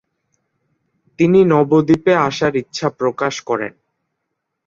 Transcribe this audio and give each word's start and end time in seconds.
তিনি 1.19 1.39
নবদ্বীপে 1.45 2.13
আসার 2.27 2.53
ইচ্ছা 2.55 2.87
প্রকাশ 2.99 3.33
করেন। 3.49 3.73